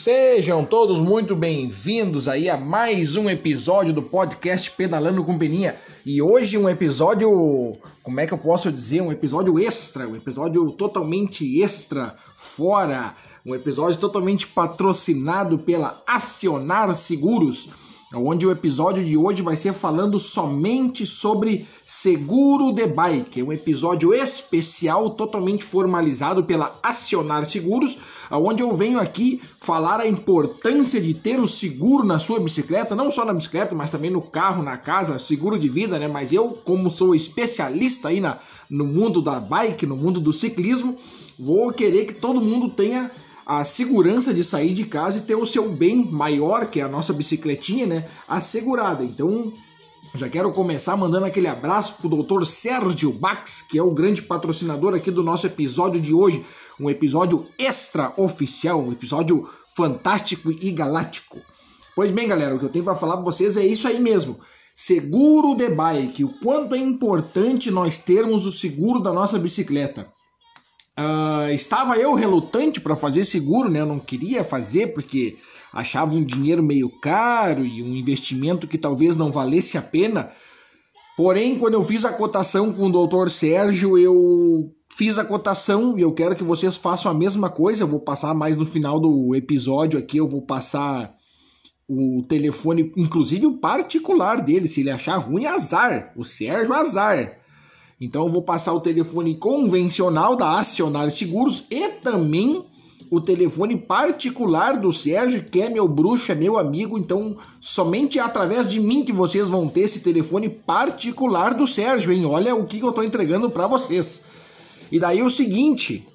Sejam 0.00 0.64
todos 0.64 1.00
muito 1.00 1.34
bem-vindos 1.34 2.28
aí 2.28 2.48
a 2.48 2.56
mais 2.56 3.16
um 3.16 3.28
episódio 3.28 3.92
do 3.92 4.00
podcast 4.00 4.70
Pedalando 4.70 5.24
com 5.24 5.36
Peninha. 5.36 5.74
E 6.06 6.22
hoje 6.22 6.56
um 6.56 6.68
episódio, 6.68 7.72
como 8.00 8.20
é 8.20 8.24
que 8.24 8.32
eu 8.32 8.38
posso 8.38 8.70
dizer, 8.70 9.00
um 9.00 9.10
episódio 9.10 9.58
extra, 9.58 10.06
um 10.06 10.14
episódio 10.14 10.70
totalmente 10.70 11.60
extra, 11.60 12.14
fora, 12.36 13.12
um 13.44 13.56
episódio 13.56 13.98
totalmente 13.98 14.46
patrocinado 14.46 15.58
pela 15.58 16.00
Acionar 16.06 16.94
Seguros 16.94 17.70
onde 18.14 18.46
o 18.46 18.50
episódio 18.50 19.04
de 19.04 19.16
hoje 19.16 19.42
vai 19.42 19.54
ser 19.54 19.74
falando 19.74 20.18
somente 20.18 21.04
sobre 21.04 21.66
seguro 21.84 22.72
de 22.72 22.86
bike, 22.86 23.42
um 23.42 23.52
episódio 23.52 24.14
especial 24.14 25.10
totalmente 25.10 25.62
formalizado 25.62 26.42
pela 26.44 26.78
Acionar 26.82 27.44
Seguros, 27.44 27.98
onde 28.30 28.62
eu 28.62 28.74
venho 28.74 28.98
aqui 28.98 29.40
falar 29.60 30.00
a 30.00 30.08
importância 30.08 31.00
de 31.00 31.12
ter 31.12 31.38
o 31.38 31.46
seguro 31.46 32.02
na 32.02 32.18
sua 32.18 32.40
bicicleta, 32.40 32.96
não 32.96 33.10
só 33.10 33.24
na 33.24 33.34
bicicleta, 33.34 33.74
mas 33.74 33.90
também 33.90 34.10
no 34.10 34.22
carro, 34.22 34.62
na 34.62 34.78
casa, 34.78 35.18
seguro 35.18 35.58
de 35.58 35.68
vida, 35.68 35.98
né? 35.98 36.08
Mas 36.08 36.32
eu, 36.32 36.48
como 36.64 36.90
sou 36.90 37.14
especialista 37.14 38.08
aí 38.08 38.20
na, 38.20 38.38
no 38.70 38.86
mundo 38.86 39.20
da 39.20 39.38
bike, 39.38 39.86
no 39.86 39.96
mundo 39.96 40.18
do 40.18 40.32
ciclismo, 40.32 40.96
vou 41.38 41.72
querer 41.72 42.06
que 42.06 42.14
todo 42.14 42.40
mundo 42.40 42.70
tenha 42.70 43.10
a 43.48 43.64
segurança 43.64 44.34
de 44.34 44.44
sair 44.44 44.74
de 44.74 44.84
casa 44.84 45.18
e 45.18 45.22
ter 45.22 45.34
o 45.34 45.46
seu 45.46 45.70
bem 45.70 46.04
maior, 46.12 46.66
que 46.66 46.80
é 46.80 46.82
a 46.82 46.88
nossa 46.88 47.14
bicicletinha, 47.14 47.86
né, 47.86 48.06
assegurada. 48.28 49.02
Então, 49.02 49.50
já 50.14 50.28
quero 50.28 50.52
começar 50.52 50.98
mandando 50.98 51.24
aquele 51.24 51.48
abraço 51.48 51.94
pro 51.94 52.10
Dr. 52.10 52.44
Sérgio 52.44 53.10
Bax, 53.10 53.62
que 53.62 53.78
é 53.78 53.82
o 53.82 53.90
grande 53.90 54.20
patrocinador 54.20 54.94
aqui 54.94 55.10
do 55.10 55.22
nosso 55.22 55.46
episódio 55.46 55.98
de 55.98 56.12
hoje, 56.12 56.44
um 56.78 56.90
episódio 56.90 57.46
extra 57.58 58.12
oficial, 58.18 58.82
um 58.82 58.92
episódio 58.92 59.48
fantástico 59.74 60.52
e 60.52 60.70
galáctico. 60.70 61.38
Pois 61.96 62.10
bem, 62.10 62.28
galera, 62.28 62.54
o 62.54 62.58
que 62.58 62.66
eu 62.66 62.70
tenho 62.70 62.84
para 62.84 62.94
falar 62.94 63.14
para 63.14 63.24
vocês 63.24 63.56
é 63.56 63.64
isso 63.64 63.88
aí 63.88 63.98
mesmo. 63.98 64.38
Seguro 64.76 65.54
de 65.54 65.70
bike, 65.70 66.22
o 66.22 66.38
quanto 66.40 66.74
é 66.74 66.78
importante 66.78 67.70
nós 67.70 67.98
termos 67.98 68.44
o 68.44 68.52
seguro 68.52 69.00
da 69.00 69.10
nossa 69.10 69.38
bicicleta. 69.38 70.06
Uh, 70.98 71.52
estava 71.52 71.96
eu 71.96 72.12
relutante 72.14 72.80
para 72.80 72.96
fazer 72.96 73.24
seguro, 73.24 73.70
né? 73.70 73.80
Eu 73.80 73.86
não 73.86 74.00
queria 74.00 74.42
fazer 74.42 74.88
porque 74.88 75.38
achava 75.72 76.12
um 76.12 76.24
dinheiro 76.24 76.60
meio 76.60 76.90
caro 76.90 77.64
e 77.64 77.80
um 77.80 77.94
investimento 77.94 78.66
que 78.66 78.76
talvez 78.76 79.14
não 79.14 79.30
valesse 79.30 79.78
a 79.78 79.82
pena. 79.82 80.28
Porém, 81.16 81.56
quando 81.56 81.74
eu 81.74 81.84
fiz 81.84 82.04
a 82.04 82.12
cotação 82.12 82.72
com 82.72 82.86
o 82.86 82.92
doutor 82.92 83.30
Sérgio, 83.30 83.96
eu 83.96 84.74
fiz 84.92 85.18
a 85.18 85.24
cotação 85.24 85.96
e 85.96 86.02
eu 86.02 86.12
quero 86.12 86.34
que 86.34 86.42
vocês 86.42 86.76
façam 86.76 87.12
a 87.12 87.14
mesma 87.14 87.48
coisa. 87.48 87.84
Eu 87.84 87.88
vou 87.88 88.00
passar 88.00 88.34
mais 88.34 88.56
no 88.56 88.66
final 88.66 88.98
do 88.98 89.36
episódio 89.36 89.98
aqui, 89.98 90.16
eu 90.16 90.26
vou 90.26 90.42
passar 90.42 91.14
o 91.88 92.24
telefone, 92.28 92.92
inclusive 92.96 93.46
o 93.46 93.58
particular 93.58 94.42
dele, 94.42 94.66
se 94.66 94.80
ele 94.80 94.90
achar 94.90 95.16
ruim, 95.16 95.46
azar. 95.46 96.12
O 96.16 96.24
Sérgio, 96.24 96.74
azar. 96.74 97.38
Então 98.00 98.26
eu 98.26 98.32
vou 98.32 98.42
passar 98.42 98.72
o 98.74 98.80
telefone 98.80 99.36
convencional 99.36 100.36
da 100.36 100.58
Acionar 100.58 101.10
Seguros 101.10 101.64
e 101.70 101.88
também 102.00 102.64
o 103.10 103.20
telefone 103.20 103.76
particular 103.76 104.76
do 104.76 104.92
Sérgio, 104.92 105.44
que 105.44 105.62
é 105.62 105.68
meu 105.68 105.88
bruxo, 105.88 106.30
é 106.30 106.34
meu 106.34 106.58
amigo, 106.58 106.98
então 106.98 107.36
somente 107.60 108.18
através 108.20 108.70
de 108.70 108.80
mim 108.80 109.02
que 109.02 109.12
vocês 109.12 109.48
vão 109.48 109.66
ter 109.66 109.80
esse 109.80 110.00
telefone 110.00 110.48
particular 110.48 111.54
do 111.54 111.66
Sérgio, 111.66 112.12
hein? 112.12 112.24
Olha 112.26 112.54
o 112.54 112.66
que 112.66 112.80
eu 112.80 112.92
tô 112.92 113.02
entregando 113.02 113.50
para 113.50 113.66
vocês. 113.66 114.22
E 114.92 115.00
daí 115.00 115.22
o 115.22 115.30
seguinte, 115.30 116.06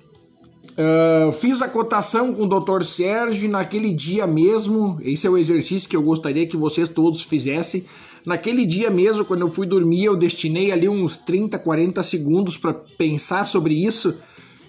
uh, 0.77 1.31
fiz 1.31 1.61
a 1.61 1.67
cotação 1.67 2.33
com 2.33 2.43
o 2.43 2.59
Dr. 2.59 2.83
Sérgio 2.83 3.49
naquele 3.49 3.93
dia 3.93 4.27
mesmo, 4.27 4.99
esse 5.01 5.25
é 5.27 5.29
o 5.29 5.37
exercício 5.37 5.89
que 5.89 5.95
eu 5.95 6.01
gostaria 6.03 6.47
que 6.47 6.57
vocês 6.57 6.89
todos 6.89 7.23
fizessem, 7.23 7.85
Naquele 8.25 8.65
dia 8.65 8.89
mesmo, 8.89 9.25
quando 9.25 9.41
eu 9.41 9.49
fui 9.49 9.67
dormir, 9.67 10.05
eu 10.05 10.15
destinei 10.15 10.71
ali 10.71 10.87
uns 10.87 11.17
30, 11.17 11.59
40 11.59 12.01
segundos 12.03 12.55
para 12.55 12.73
pensar 12.73 13.45
sobre 13.45 13.73
isso. 13.73 14.17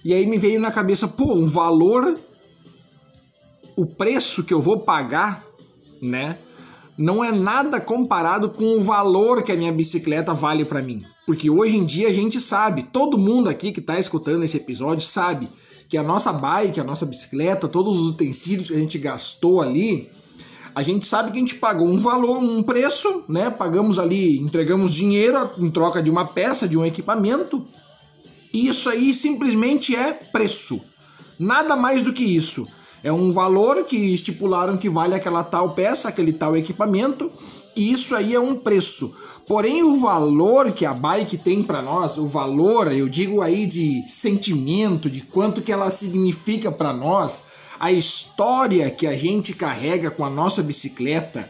E 0.04 0.12
aí 0.12 0.26
me 0.26 0.38
veio 0.38 0.60
na 0.60 0.72
cabeça, 0.72 1.06
pô, 1.06 1.34
um 1.34 1.46
valor, 1.46 2.18
o 3.76 3.86
preço 3.86 4.42
que 4.42 4.52
eu 4.52 4.60
vou 4.60 4.80
pagar, 4.80 5.44
né? 6.02 6.36
Não 6.98 7.24
é 7.24 7.30
nada 7.30 7.80
comparado 7.80 8.50
com 8.50 8.76
o 8.76 8.82
valor 8.82 9.42
que 9.42 9.52
a 9.52 9.56
minha 9.56 9.72
bicicleta 9.72 10.34
vale 10.34 10.64
para 10.64 10.82
mim. 10.82 11.04
Porque 11.24 11.48
hoje 11.48 11.76
em 11.76 11.86
dia 11.86 12.08
a 12.08 12.12
gente 12.12 12.40
sabe, 12.40 12.88
todo 12.92 13.16
mundo 13.16 13.48
aqui 13.48 13.72
que 13.72 13.80
está 13.80 13.98
escutando 13.98 14.44
esse 14.44 14.56
episódio 14.56 15.06
sabe 15.06 15.48
que 15.88 15.96
a 15.96 16.02
nossa 16.02 16.32
bike, 16.32 16.80
a 16.80 16.84
nossa 16.84 17.06
bicicleta, 17.06 17.68
todos 17.68 17.98
os 18.00 18.10
utensílios 18.10 18.68
que 18.68 18.74
a 18.74 18.78
gente 18.78 18.98
gastou 18.98 19.60
ali, 19.60 20.10
a 20.74 20.82
gente 20.82 21.06
sabe 21.06 21.30
que 21.30 21.36
a 21.36 21.40
gente 21.40 21.54
pagou 21.54 21.86
um 21.86 21.98
valor, 21.98 22.38
um 22.38 22.62
preço, 22.62 23.24
né? 23.28 23.48
Pagamos 23.48 23.98
ali, 23.98 24.38
entregamos 24.38 24.92
dinheiro 24.92 25.50
em 25.58 25.70
troca 25.70 26.02
de 26.02 26.10
uma 26.10 26.26
peça, 26.26 26.66
de 26.66 26.76
um 26.76 26.84
equipamento. 26.84 27.64
E 28.52 28.66
isso 28.66 28.90
aí 28.90 29.14
simplesmente 29.14 29.94
é 29.94 30.12
preço. 30.12 30.80
Nada 31.38 31.76
mais 31.76 32.02
do 32.02 32.12
que 32.12 32.24
isso. 32.24 32.66
É 33.04 33.12
um 33.12 33.32
valor 33.32 33.84
que 33.84 33.96
estipularam 33.96 34.76
que 34.76 34.88
vale 34.88 35.14
aquela 35.14 35.44
tal 35.44 35.74
peça, 35.74 36.08
aquele 36.08 36.32
tal 36.32 36.56
equipamento, 36.56 37.30
e 37.76 37.92
isso 37.92 38.14
aí 38.14 38.34
é 38.34 38.40
um 38.40 38.56
preço. 38.56 39.14
Porém, 39.46 39.82
o 39.82 40.00
valor 40.00 40.72
que 40.72 40.86
a 40.86 40.94
bike 40.94 41.36
tem 41.36 41.62
para 41.62 41.82
nós, 41.82 42.16
o 42.16 42.26
valor, 42.26 42.90
eu 42.90 43.08
digo 43.08 43.42
aí 43.42 43.66
de 43.66 44.02
sentimento, 44.08 45.10
de 45.10 45.20
quanto 45.20 45.60
que 45.60 45.72
ela 45.72 45.90
significa 45.90 46.72
para 46.72 46.92
nós, 46.92 47.44
a 47.78 47.92
história 47.92 48.90
que 48.90 49.06
a 49.06 49.16
gente 49.16 49.52
carrega 49.52 50.10
com 50.10 50.24
a 50.24 50.30
nossa 50.30 50.62
bicicleta. 50.62 51.48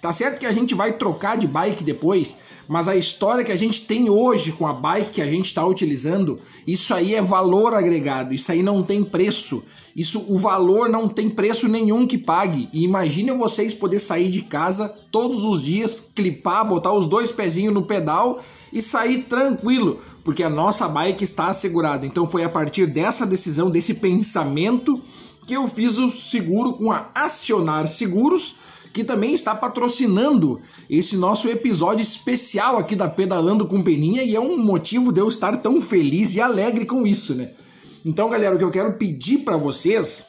Tá 0.00 0.12
certo 0.12 0.38
que 0.38 0.46
a 0.46 0.52
gente 0.52 0.74
vai 0.74 0.94
trocar 0.94 1.36
de 1.36 1.46
bike 1.46 1.84
depois, 1.84 2.38
mas 2.66 2.88
a 2.88 2.96
história 2.96 3.44
que 3.44 3.52
a 3.52 3.56
gente 3.56 3.82
tem 3.82 4.08
hoje 4.08 4.52
com 4.52 4.66
a 4.66 4.72
bike 4.72 5.10
que 5.10 5.22
a 5.22 5.26
gente 5.26 5.46
está 5.46 5.66
utilizando, 5.66 6.38
isso 6.66 6.94
aí 6.94 7.14
é 7.14 7.20
valor 7.20 7.74
agregado, 7.74 8.32
isso 8.32 8.50
aí 8.50 8.62
não 8.62 8.82
tem 8.82 9.04
preço. 9.04 9.62
Isso, 9.94 10.24
o 10.28 10.38
valor 10.38 10.88
não 10.88 11.08
tem 11.08 11.28
preço 11.28 11.68
nenhum 11.68 12.06
que 12.06 12.16
pague. 12.16 12.68
E 12.72 12.84
imagine 12.84 13.32
vocês 13.32 13.74
poder 13.74 13.98
sair 13.98 14.30
de 14.30 14.42
casa 14.42 14.88
todos 15.10 15.44
os 15.44 15.60
dias, 15.62 16.00
clipar, 16.14 16.66
botar 16.66 16.92
os 16.92 17.06
dois 17.06 17.32
pezinhos 17.32 17.74
no 17.74 17.82
pedal 17.82 18.40
e 18.72 18.80
sair 18.80 19.24
tranquilo, 19.24 19.98
porque 20.24 20.42
a 20.42 20.48
nossa 20.48 20.88
bike 20.88 21.24
está 21.24 21.48
assegurada. 21.48 22.06
Então 22.06 22.26
foi 22.26 22.44
a 22.44 22.48
partir 22.48 22.86
dessa 22.86 23.26
decisão, 23.26 23.68
desse 23.68 23.94
pensamento 23.94 25.02
que 25.46 25.54
eu 25.54 25.66
fiz 25.66 25.98
o 25.98 26.08
seguro 26.08 26.74
com 26.74 26.92
a 26.92 27.08
Acionar 27.14 27.88
Seguros, 27.88 28.54
que 28.92 29.04
também 29.04 29.34
está 29.34 29.54
patrocinando 29.54 30.60
esse 30.88 31.16
nosso 31.16 31.48
episódio 31.48 32.02
especial 32.02 32.76
aqui 32.76 32.96
da 32.96 33.08
Pedalando 33.08 33.66
com 33.66 33.82
Peninha 33.82 34.22
e 34.22 34.34
é 34.34 34.40
um 34.40 34.58
motivo 34.58 35.12
de 35.12 35.20
eu 35.20 35.28
estar 35.28 35.56
tão 35.58 35.80
feliz 35.80 36.34
e 36.34 36.40
alegre 36.40 36.84
com 36.84 37.06
isso, 37.06 37.34
né? 37.34 37.50
Então, 38.04 38.28
galera, 38.28 38.54
o 38.54 38.58
que 38.58 38.64
eu 38.64 38.70
quero 38.70 38.94
pedir 38.94 39.38
para 39.38 39.56
vocês 39.56 40.24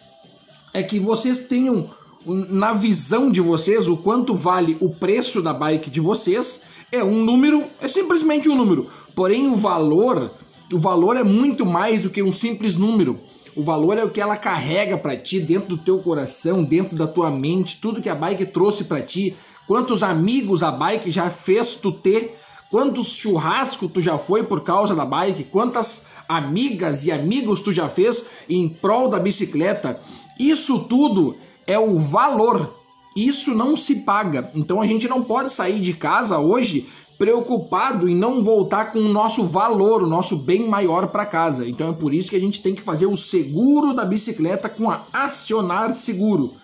é 0.74 0.84
que 0.84 1.00
vocês 1.00 1.48
tenham 1.48 1.90
na 2.26 2.74
visão 2.74 3.32
de 3.32 3.42
vocês 3.42 3.88
o 3.88 3.98
quanto 3.98 4.36
vale 4.36 4.78
o 4.80 4.90
preço 4.90 5.42
da 5.42 5.54
bike 5.54 5.90
de 5.90 6.00
vocês. 6.00 6.62
É 6.92 7.04
um 7.04 7.24
número, 7.24 7.64
é 7.80 7.88
simplesmente 7.88 8.50
um 8.50 8.56
número. 8.56 8.88
Porém, 9.16 9.48
o 9.48 9.56
valor, 9.56 10.32
o 10.72 10.78
valor 10.78 11.18
é 11.18 11.24
muito 11.24 11.66
mais 11.66 12.02
do 12.02 12.10
que 12.10 12.24
um 12.24 12.32
simples 12.32 12.78
número. 12.78 13.20
O 13.56 13.64
valor 13.64 13.98
é 13.98 14.04
o 14.04 14.10
que 14.10 14.22
ela 14.22 14.38
carrega 14.38 14.98
para 14.98 15.18
ti 15.18 15.40
dentro 15.40 15.70
do 15.70 15.78
teu 15.78 16.00
coração, 16.00 16.64
dentro 16.64 16.96
da 16.96 17.06
tua 17.06 17.30
mente, 17.30 17.80
tudo 17.82 18.02
que 18.02 18.10
a 18.10 18.16
bike 18.16 18.46
trouxe 18.46 18.86
para 18.86 19.02
ti, 19.02 19.36
quantos 19.68 20.04
amigos 20.04 20.64
a 20.64 20.72
bike 20.72 21.12
já 21.12 21.30
fez 21.30 21.76
tu 21.76 21.92
ter, 21.92 22.38
quantos 22.70 23.10
churrascos 23.10 23.92
tu 23.94 24.02
já 24.02 24.18
foi 24.18 24.44
por 24.44 24.62
causa 24.62 24.96
da 24.96 25.06
bike, 25.06 25.44
quantas 25.46 26.06
amigas 26.30 27.06
e 27.06 27.12
amigos 27.12 27.60
tu 27.60 27.74
já 27.74 27.90
fez 27.90 28.26
em 28.48 28.70
prol 28.70 29.10
da 29.10 29.20
bicicleta. 29.20 30.00
Isso 30.40 30.80
tudo 30.86 31.36
é 31.68 31.78
o 31.78 32.00
valor. 32.00 32.74
Isso 33.16 33.54
não 33.54 33.76
se 33.76 33.96
paga. 33.96 34.50
Então 34.56 34.82
a 34.82 34.88
gente 34.88 35.10
não 35.10 35.22
pode 35.22 35.52
sair 35.52 35.82
de 35.82 35.94
casa 35.94 36.40
hoje 36.40 36.88
preocupado 37.22 38.10
em 38.10 38.16
não 38.16 38.44
voltar 38.44 38.86
com 38.86 38.98
o 38.98 39.08
nosso 39.08 39.46
valor, 39.46 40.02
o 40.02 40.08
nosso 40.08 40.38
bem 40.38 40.68
maior 40.68 41.06
para 41.10 41.24
casa. 41.24 41.70
Então 41.70 41.92
é 41.92 41.94
por 41.94 42.16
isso 42.16 42.32
que 42.32 42.36
a 42.36 42.40
gente 42.40 42.64
tem 42.64 42.74
que 42.74 42.82
fazer 42.82 43.06
o 43.06 43.16
seguro 43.16 43.94
da 43.94 44.04
bicicleta 44.04 44.68
com 44.68 44.90
a 44.90 45.06
Acionar 45.14 45.94
Seguro. 45.94 46.56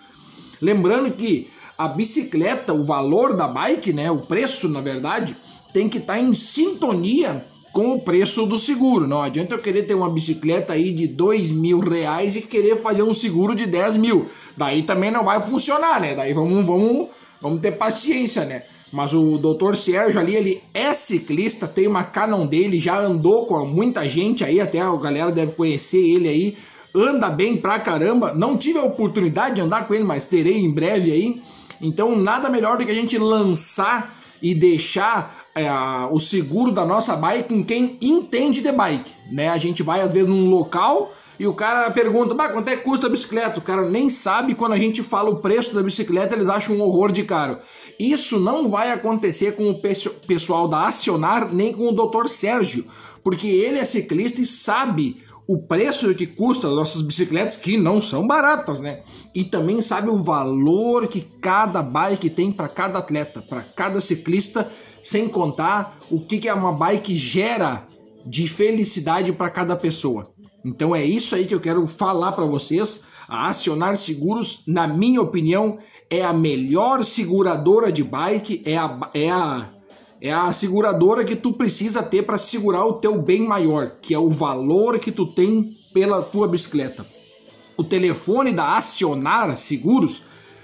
Lembrando 0.60 1.12
que 1.12 1.48
a 1.78 1.86
bicicleta, 1.86 2.74
o 2.74 2.82
valor 2.82 3.36
da 3.36 3.46
bike, 3.46 3.92
né, 3.92 4.10
o 4.10 4.18
preço 4.18 4.68
na 4.68 4.80
verdade, 4.80 5.36
tem 5.72 5.88
que 5.88 5.98
estar 5.98 6.14
tá 6.14 6.18
em 6.18 6.34
sintonia 6.34 7.46
com 7.72 7.92
o 7.92 8.00
preço 8.00 8.44
do 8.44 8.58
seguro. 8.58 9.06
Não 9.06 9.22
adianta 9.22 9.54
eu 9.54 9.60
querer 9.60 9.84
ter 9.84 9.94
uma 9.94 10.10
bicicleta 10.10 10.72
aí 10.72 10.92
de 10.92 11.06
dois 11.06 11.52
mil 11.52 11.78
reais 11.78 12.34
e 12.34 12.40
querer 12.40 12.82
fazer 12.82 13.04
um 13.04 13.14
seguro 13.14 13.54
de 13.54 13.64
10 13.64 13.96
mil. 13.96 14.26
Daí 14.56 14.82
também 14.82 15.12
não 15.12 15.22
vai 15.22 15.40
funcionar, 15.40 16.00
né? 16.00 16.16
Daí 16.16 16.32
vamos, 16.32 16.66
vamos, 16.66 17.10
vamos 17.40 17.60
ter 17.60 17.78
paciência, 17.78 18.44
né? 18.44 18.64
Mas 18.92 19.12
o 19.12 19.38
Dr. 19.38 19.74
Sérgio 19.74 20.20
ali, 20.20 20.34
ele 20.34 20.62
é 20.72 20.94
ciclista, 20.94 21.66
tem 21.66 21.86
uma 21.86 22.04
Canon 22.04 22.46
dele, 22.46 22.78
já 22.78 22.98
andou 22.98 23.46
com 23.46 23.66
muita 23.66 24.08
gente 24.08 24.44
aí, 24.44 24.60
até 24.60 24.80
a 24.80 24.94
galera 24.96 25.30
deve 25.30 25.52
conhecer 25.52 25.98
ele 25.98 26.28
aí. 26.28 26.56
anda 26.94 27.28
bem 27.28 27.56
pra 27.56 27.78
caramba. 27.78 28.32
Não 28.32 28.56
tive 28.56 28.78
a 28.78 28.84
oportunidade 28.84 29.56
de 29.56 29.60
andar 29.60 29.86
com 29.86 29.94
ele, 29.94 30.04
mas 30.04 30.26
terei 30.26 30.58
em 30.58 30.72
breve 30.72 31.12
aí. 31.12 31.42
Então, 31.80 32.16
nada 32.16 32.48
melhor 32.48 32.78
do 32.78 32.84
que 32.84 32.90
a 32.90 32.94
gente 32.94 33.18
lançar 33.18 34.16
e 34.40 34.54
deixar 34.54 35.46
é, 35.54 35.68
o 36.10 36.18
seguro 36.18 36.70
da 36.70 36.84
nossa 36.84 37.16
bike 37.16 37.48
com 37.48 37.64
quem 37.64 37.98
entende 38.00 38.62
de 38.62 38.72
bike, 38.72 39.10
né? 39.30 39.48
A 39.48 39.58
gente 39.58 39.82
vai 39.82 40.00
às 40.00 40.12
vezes 40.12 40.28
num 40.28 40.48
local 40.48 41.12
e 41.38 41.46
o 41.46 41.54
cara 41.54 41.90
pergunta, 41.90 42.34
bah, 42.34 42.48
quanto 42.48 42.68
é 42.68 42.76
que 42.76 42.82
custa 42.82 43.06
a 43.06 43.10
bicicleta? 43.10 43.60
O 43.60 43.62
cara 43.62 43.88
nem 43.88 44.10
sabe 44.10 44.54
quando 44.54 44.72
a 44.72 44.78
gente 44.78 45.02
fala 45.02 45.30
o 45.30 45.40
preço 45.40 45.74
da 45.74 45.82
bicicleta, 45.82 46.34
eles 46.34 46.48
acham 46.48 46.76
um 46.76 46.80
horror 46.80 47.12
de 47.12 47.22
caro. 47.22 47.58
Isso 47.98 48.40
não 48.40 48.68
vai 48.68 48.90
acontecer 48.90 49.52
com 49.52 49.70
o 49.70 49.80
pessoal 50.26 50.66
da 50.66 50.88
Acionar, 50.88 51.54
nem 51.54 51.72
com 51.72 51.88
o 51.88 51.92
Dr. 51.92 52.26
Sérgio, 52.26 52.84
porque 53.22 53.46
ele 53.46 53.78
é 53.78 53.84
ciclista 53.84 54.40
e 54.40 54.46
sabe 54.46 55.22
o 55.46 55.62
preço 55.62 56.12
que 56.14 56.26
custa 56.26 56.66
as 56.68 56.74
nossas 56.74 57.02
bicicletas, 57.02 57.56
que 57.56 57.78
não 57.78 58.02
são 58.02 58.26
baratas, 58.26 58.80
né? 58.80 59.00
E 59.34 59.44
também 59.44 59.80
sabe 59.80 60.10
o 60.10 60.22
valor 60.22 61.06
que 61.06 61.22
cada 61.40 61.82
bike 61.82 62.28
tem 62.28 62.52
para 62.52 62.68
cada 62.68 62.98
atleta, 62.98 63.40
para 63.40 63.62
cada 63.62 64.00
ciclista, 64.00 64.70
sem 65.02 65.26
contar 65.26 65.98
o 66.10 66.20
que, 66.20 66.38
que 66.38 66.52
uma 66.52 66.72
bike 66.72 67.16
gera 67.16 67.86
de 68.26 68.46
felicidade 68.46 69.32
para 69.32 69.48
cada 69.48 69.74
pessoa. 69.74 70.30
Então 70.64 70.94
é 70.94 71.04
isso 71.04 71.34
aí 71.34 71.46
que 71.46 71.54
eu 71.54 71.60
quero 71.60 71.86
falar 71.86 72.32
para 72.32 72.44
vocês. 72.44 73.02
A 73.28 73.48
Acionar 73.48 73.96
Seguros, 73.96 74.62
na 74.66 74.86
minha 74.86 75.20
opinião, 75.20 75.78
é 76.08 76.24
a 76.24 76.32
melhor 76.32 77.04
seguradora 77.04 77.92
de 77.92 78.02
bike, 78.02 78.62
é 78.64 78.76
a, 78.76 78.98
é 79.12 79.30
a 79.30 79.68
é 80.20 80.32
a 80.32 80.52
seguradora 80.52 81.24
que 81.24 81.36
tu 81.36 81.52
precisa 81.52 82.02
ter 82.02 82.24
para 82.24 82.36
segurar 82.36 82.84
o 82.84 82.94
teu 82.94 83.22
bem 83.22 83.46
maior, 83.46 83.92
que 84.02 84.12
é 84.12 84.18
o 84.18 84.28
valor 84.28 84.98
que 84.98 85.12
tu 85.12 85.24
tem 85.24 85.76
pela 85.94 86.22
tua 86.22 86.48
bicicleta. 86.48 87.06
O 87.76 87.84
telefone 87.84 88.52
da 88.52 88.76
Acionar 88.76 89.56
Seguros, 89.56 90.22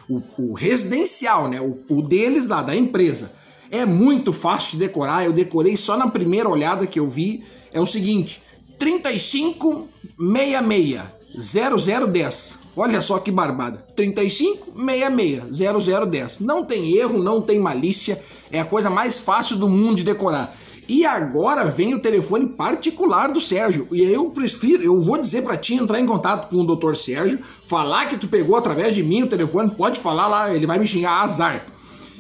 o, 0.09 0.21
o 0.37 0.55
residencial, 0.55 1.49
né, 1.49 1.61
o, 1.61 1.79
o 1.89 2.03
deles 2.03 2.49
lá, 2.49 2.63
da 2.63 2.75
empresa, 2.75 3.33
é 3.71 3.87
muito 3.87 4.33
fácil 4.33 4.73
de 4.73 4.87
decorar. 4.87 5.25
Eu 5.25 5.33
decorei 5.33 5.77
só 5.77 5.97
na 5.97 6.11
primeira 6.11 6.49
olhada 6.49 6.87
que 6.87 6.99
eu 6.99 7.09
vi. 7.09 7.45
É 7.73 7.81
o 7.81 7.87
seguinte: 7.87 8.43
3566 8.79 11.03
0010. 11.37 12.59
Olha 12.77 13.01
só 13.01 13.19
que 13.19 13.31
barbada. 13.31 13.85
35 13.95 14.73
66 14.77 16.09
0010. 16.09 16.41
Não 16.41 16.65
tem 16.65 16.97
erro, 16.97 17.23
não 17.23 17.41
tem 17.41 17.59
malícia. 17.59 18.21
É 18.51 18.61
a 18.61 18.65
coisa 18.65 18.91
mais 18.91 19.21
fácil 19.21 19.57
do 19.57 19.69
mundo 19.69 19.97
de 19.97 20.05
decorar. 20.05 20.55
E 20.87 21.07
agora 21.07 21.65
vem 21.65 21.95
o 21.95 22.01
telefone 22.01 22.47
particular 22.47 23.33
do 23.33 23.41
Sérgio. 23.41 23.89
E 23.91 24.03
eu 24.03 24.31
prefiro, 24.31 24.83
eu 24.83 25.03
vou 25.03 25.17
dizer 25.17 25.43
para 25.43 25.57
ti 25.57 25.75
entrar 25.75 25.99
em 25.99 26.07
contato 26.07 26.51
com 26.51 26.57
o 26.57 26.77
Dr. 26.77 26.95
Sérgio, 26.95 27.39
falar 27.67 28.07
que 28.07 28.19
tu 28.19 28.29
pegou 28.29 28.57
através 28.57 28.95
de 28.95 29.03
mim 29.03 29.23
o 29.23 29.27
telefone, 29.27 29.71
pode 29.71 29.99
falar 29.99 30.27
lá, 30.27 30.55
ele 30.55 30.67
vai 30.67 30.79
me 30.79 30.87
xingar 30.87 31.23
azar. 31.23 31.65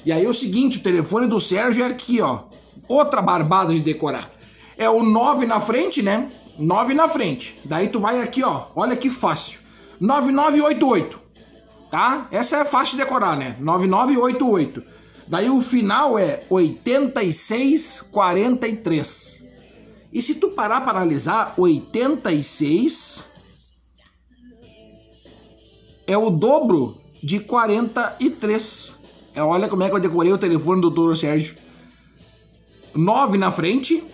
E 0.04 0.12
aí 0.12 0.24
é 0.24 0.28
o 0.28 0.34
seguinte, 0.34 0.78
o 0.78 0.82
telefone 0.82 1.26
do 1.26 1.40
Sérgio 1.40 1.84
é 1.84 1.88
aqui, 1.88 2.22
ó. 2.22 2.40
Outra 2.88 3.20
barbada 3.20 3.72
de 3.72 3.80
decorar. 3.80 4.30
É 4.78 4.88
o 4.88 5.02
9 5.02 5.46
na 5.46 5.60
frente, 5.60 6.02
né? 6.02 6.28
9 6.58 6.94
na 6.94 7.08
frente. 7.08 7.60
Daí 7.64 7.88
tu 7.88 8.00
vai 8.00 8.20
aqui, 8.20 8.42
ó. 8.42 8.66
Olha 8.74 8.96
que 8.96 9.08
fácil. 9.10 9.60
9988. 10.00 11.20
Tá? 11.90 12.26
Essa 12.30 12.58
é 12.58 12.64
fácil 12.64 12.96
de 12.96 13.02
decorar, 13.04 13.36
né? 13.36 13.56
9988. 13.60 14.82
Daí 15.26 15.50
o 15.50 15.60
final 15.60 16.16
é 16.18 16.44
8643. 16.50 19.44
E 20.12 20.22
se 20.22 20.34
tu 20.36 20.50
parar 20.50 20.82
para 20.82 20.98
analisar, 20.98 21.54
86 21.56 23.24
é 26.06 26.16
o 26.16 26.30
dobro 26.30 26.96
de 27.22 27.40
43. 27.40 28.94
É, 29.34 29.42
olha 29.42 29.68
como 29.68 29.82
é 29.82 29.88
que 29.88 29.96
eu 29.96 30.00
decorei 30.00 30.32
o 30.32 30.38
telefone 30.38 30.80
do 30.80 30.90
doutor 30.90 31.16
Sérgio. 31.16 31.56
9 32.94 33.36
na 33.38 33.50
frente, 33.50 34.04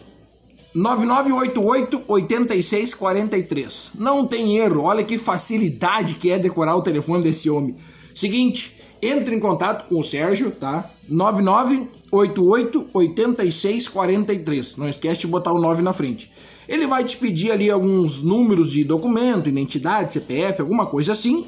9988 0.75 2.05
8643. 2.07 3.91
Não 3.97 4.27
tem 4.27 4.57
erro, 4.59 4.83
olha 4.83 5.05
que 5.05 5.19
facilidade 5.19 6.15
que 6.15 6.31
é 6.31 6.39
decorar 6.39 6.77
o 6.77 6.83
telefone 6.83 7.25
desse 7.25 7.51
homem. 7.51 7.75
Seguinte, 8.15 8.77
entre 9.03 9.35
em 9.35 9.41
contato 9.41 9.89
com 9.89 9.99
o 9.99 10.03
Sérgio, 10.03 10.51
tá? 10.51 10.89
9988 11.09 12.91
8643. 12.93 14.77
Não 14.77 14.89
esquece 14.89 15.21
de 15.21 15.27
botar 15.27 15.53
o 15.53 15.61
9 15.61 15.83
na 15.83 15.93
frente. 15.93 16.31
Ele 16.69 16.87
vai 16.87 17.03
te 17.03 17.17
pedir 17.17 17.51
ali 17.51 17.69
alguns 17.69 18.23
números 18.23 18.71
de 18.71 18.85
documento, 18.85 19.49
identidade, 19.49 20.13
CPF, 20.13 20.61
alguma 20.61 20.87
coisa 20.87 21.13
assim. 21.13 21.47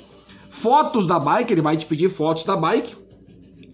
Fotos 0.49 1.07
da 1.07 1.21
bike, 1.21 1.53
ele 1.53 1.63
vai 1.63 1.77
te 1.77 1.87
pedir 1.87 2.09
fotos 2.09 2.45
da 2.45 2.57
bike. 2.57 2.97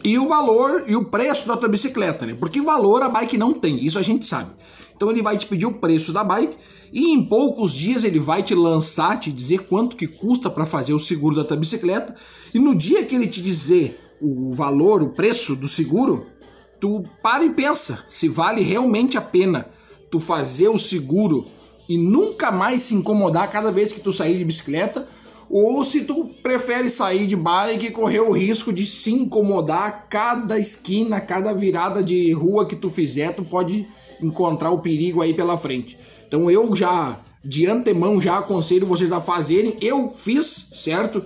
E 0.05 0.19
o 0.19 0.29
valor 0.29 0.85
e 0.87 0.94
o 0.94 1.06
preço 1.06 1.49
da 1.49 1.56
tua 1.56 1.69
bicicleta, 1.69 2.27
né? 2.27 2.37
Porque 2.39 2.61
valor 2.61 3.03
a 3.03 3.09
bike 3.09 3.39
não 3.39 3.55
tem, 3.55 3.85
isso 3.85 3.99
a 3.99 4.03
gente 4.03 4.27
sabe. 4.27 4.51
Então 4.99 5.12
ele 5.12 5.23
vai 5.23 5.39
te 5.39 5.47
pedir 5.47 5.65
o 5.65 5.75
preço 5.75 6.12
da 6.12 6.25
bike 6.25 6.56
e 6.93 7.12
em 7.12 7.25
poucos 7.25 7.73
dias 7.73 8.03
ele 8.03 8.19
vai 8.19 8.43
te 8.43 8.53
lançar, 8.53 9.21
te 9.21 9.31
dizer 9.31 9.61
quanto 9.69 9.95
que 9.97 10.09
custa 10.09 10.50
para 10.50 10.67
fazer 10.67 10.93
o 10.93 10.99
seguro 10.99 11.37
da 11.37 11.45
tua 11.45 11.56
bicicleta. 11.56 12.17
E 12.53 12.59
no 12.59 12.75
dia 12.75 13.05
que 13.05 13.15
ele 13.15 13.29
te 13.29 13.41
dizer 13.41 13.97
o 14.21 14.53
valor, 14.53 15.00
o 15.00 15.11
preço 15.11 15.55
do 15.55 15.69
seguro, 15.69 16.27
tu 16.81 17.05
para 17.23 17.45
e 17.45 17.50
pensa 17.50 18.05
se 18.11 18.29
vale 18.29 18.61
realmente 18.61 19.17
a 19.17 19.21
pena 19.21 19.69
tu 20.11 20.19
fazer 20.19 20.69
o 20.69 20.77
seguro 20.77 21.47
e 21.89 21.97
nunca 21.97 22.51
mais 22.51 22.83
se 22.83 22.97
incomodar 22.97 23.49
cada 23.49 23.71
vez 23.71 23.93
que 23.93 24.01
tu 24.01 24.12
sair 24.12 24.37
de 24.37 24.44
bicicleta 24.44 25.06
ou 25.49 25.85
se 25.85 26.06
tu 26.06 26.25
prefere 26.43 26.91
sair 26.91 27.25
de 27.25 27.37
bike 27.37 27.87
e 27.87 27.91
correr 27.93 28.21
o 28.21 28.33
risco 28.33 28.73
de 28.73 28.85
se 28.85 29.12
incomodar 29.12 30.09
cada 30.11 30.59
esquina, 30.59 31.21
cada 31.21 31.55
virada 31.55 32.03
de 32.03 32.33
rua 32.33 32.67
que 32.67 32.75
tu 32.75 32.91
fizer, 32.91 33.33
tu 33.33 33.44
pode 33.44 33.87
encontrar 34.20 34.70
o 34.70 34.81
perigo 34.81 35.23
aí 35.23 35.35
pela 35.35 35.56
frente. 35.59 35.99
Então 36.26 36.50
eu 36.50 36.75
já 36.75 37.19
de 37.44 37.67
antemão 37.67 38.20
já 38.20 38.38
aconselho 38.38 38.87
vocês 38.87 39.11
a 39.12 39.20
fazerem. 39.20 39.76
Eu 39.81 40.11
fiz, 40.11 40.69
certo? 40.75 41.23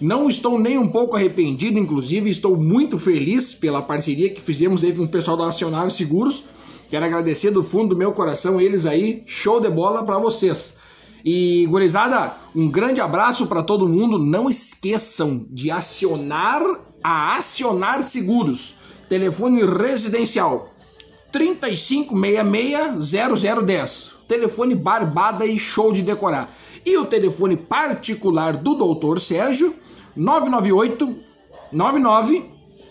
Não 0.00 0.28
estou 0.28 0.58
nem 0.58 0.78
um 0.78 0.88
pouco 0.88 1.16
arrependido, 1.16 1.78
inclusive 1.78 2.30
estou 2.30 2.56
muito 2.56 2.98
feliz 2.98 3.54
pela 3.54 3.82
parceria 3.82 4.30
que 4.30 4.40
fizemos 4.40 4.84
aí 4.84 4.92
com 4.92 5.04
o 5.04 5.08
pessoal 5.08 5.36
da 5.36 5.48
Acionário 5.48 5.90
Seguros. 5.90 6.44
Quero 6.90 7.04
agradecer 7.04 7.50
do 7.50 7.64
fundo 7.64 7.90
do 7.90 7.96
meu 7.96 8.12
coração 8.12 8.60
eles 8.60 8.86
aí, 8.86 9.22
show 9.26 9.60
de 9.60 9.68
bola 9.68 10.04
para 10.04 10.18
vocês. 10.18 10.76
E 11.24 11.66
gurizada, 11.66 12.36
um 12.54 12.70
grande 12.70 13.00
abraço 13.00 13.46
para 13.46 13.62
todo 13.62 13.88
mundo. 13.88 14.18
Não 14.18 14.48
esqueçam 14.48 15.46
de 15.50 15.70
acionar 15.70 16.62
a 17.02 17.36
Acionar 17.36 18.02
Seguros, 18.02 18.74
telefone 19.08 19.64
residencial 19.64 20.75
3566-0010. 21.36 24.16
Telefone 24.26 24.74
barbada 24.74 25.46
e 25.46 25.56
show 25.58 25.92
de 25.92 26.00
decorar. 26.02 26.50
E 26.84 26.96
o 26.96 27.04
telefone 27.04 27.56
particular 27.56 28.56
do 28.56 28.74
Doutor 28.74 29.20
Sérgio, 29.20 29.72
998 30.16 31.14
99. 31.70 32.44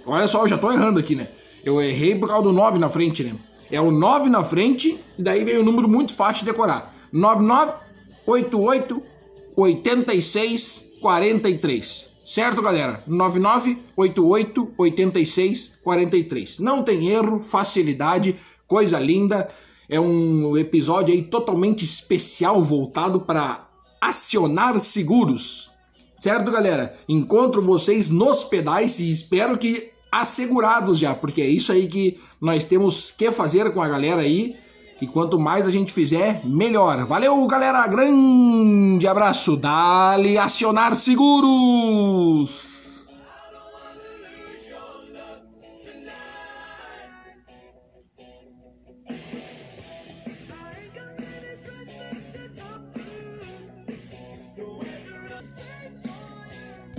Olha 0.05 0.27
só, 0.27 0.43
eu 0.43 0.47
já 0.47 0.57
tô 0.57 0.71
errando 0.71 0.99
aqui, 0.99 1.15
né? 1.15 1.27
Eu 1.63 1.81
errei 1.81 2.15
por 2.15 2.27
causa 2.27 2.43
do 2.43 2.51
9 2.51 2.77
na 2.77 2.89
frente, 2.89 3.23
né? 3.23 3.33
É 3.71 3.81
o 3.81 3.89
9 3.89 4.29
na 4.29 4.43
frente, 4.43 4.99
e 5.17 5.23
daí 5.23 5.43
vem 5.43 5.57
um 5.57 5.63
número 5.63 5.89
muito 5.89 6.13
fácil 6.13 6.45
de 6.45 6.51
decorar. 6.51 6.93
9988 7.11 9.01
86 9.55 10.97
43. 11.01 12.14
Certo, 12.25 12.59
galera? 12.59 13.03
9988 13.05 14.73
86 14.75 15.73
43. 15.83 16.57
Não 16.57 16.81
tem 16.81 17.09
erro, 17.09 17.39
facilidade, 17.39 18.35
coisa 18.67 18.97
linda. 18.97 19.47
É 19.87 19.99
um 19.99 20.57
episódio 20.57 21.13
aí 21.13 21.21
totalmente 21.21 21.85
especial 21.85 22.63
voltado 22.63 23.19
para 23.19 23.67
acionar 24.01 24.79
seguros. 24.79 25.69
Certo, 26.19 26.51
galera? 26.51 26.97
Encontro 27.07 27.61
vocês 27.61 28.09
nos 28.09 28.43
pedais 28.43 28.99
e 28.99 29.11
espero 29.11 29.55
que 29.59 29.91
assegurados 30.11 30.97
já, 30.97 31.13
porque 31.13 31.41
é 31.43 31.47
isso 31.47 31.71
aí 31.71 31.87
que 31.87 32.19
nós 32.41 32.63
temos 32.63 33.11
que 33.11 33.31
fazer 33.31 33.71
com 33.71 33.81
a 33.81 33.87
galera 33.87 34.21
aí. 34.21 34.55
E 35.01 35.07
quanto 35.07 35.37
mais 35.37 35.67
a 35.67 35.71
gente 35.71 35.93
fizer, 35.93 36.41
melhor. 36.45 37.03
Valeu, 37.05 37.45
galera. 37.47 37.85
Grande 37.87 39.05
abraço. 39.07 39.57
Dali 39.57 40.37
acionar 40.37 40.95
seguros. 40.95 42.74